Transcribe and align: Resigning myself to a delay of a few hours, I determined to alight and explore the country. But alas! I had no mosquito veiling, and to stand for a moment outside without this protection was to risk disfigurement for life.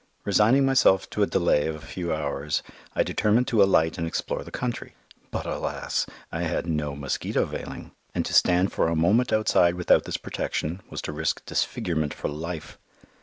Resigning 0.25 0.65
myself 0.65 1.07
to 1.11 1.21
a 1.21 1.27
delay 1.27 1.67
of 1.67 1.75
a 1.75 1.79
few 1.79 2.11
hours, 2.11 2.63
I 2.95 3.03
determined 3.03 3.47
to 3.49 3.61
alight 3.61 3.99
and 3.99 4.07
explore 4.07 4.43
the 4.43 4.49
country. 4.49 4.95
But 5.29 5.45
alas! 5.45 6.07
I 6.31 6.41
had 6.41 6.65
no 6.65 6.95
mosquito 6.95 7.45
veiling, 7.45 7.91
and 8.15 8.25
to 8.25 8.33
stand 8.33 8.73
for 8.73 8.87
a 8.87 8.95
moment 8.95 9.31
outside 9.31 9.75
without 9.75 10.05
this 10.05 10.17
protection 10.17 10.81
was 10.89 11.03
to 11.03 11.11
risk 11.11 11.45
disfigurement 11.45 12.15
for 12.15 12.29
life. 12.29 12.79